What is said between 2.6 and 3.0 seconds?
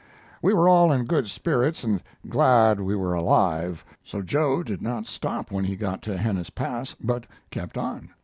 we